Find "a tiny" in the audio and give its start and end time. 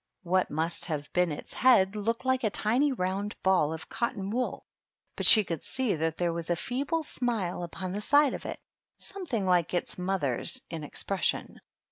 2.43-2.91